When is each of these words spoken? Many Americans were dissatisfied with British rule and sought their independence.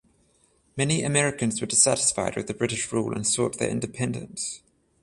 Many 0.77 1.03
Americans 1.03 1.61
were 1.61 1.67
dissatisfied 1.67 2.35
with 2.35 2.57
British 2.57 2.91
rule 2.91 3.13
and 3.13 3.27
sought 3.27 3.59
their 3.59 3.69
independence. 3.69 4.63